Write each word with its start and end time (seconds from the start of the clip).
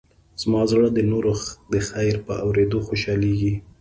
زما 0.41 0.61
زړه 0.71 0.87
د 0.93 0.99
نورو 1.11 1.33
د 1.73 1.75
خیر 1.87 2.15
په 2.27 2.33
اورېدو 2.45 2.77
خوشحالېږي. 2.87 3.53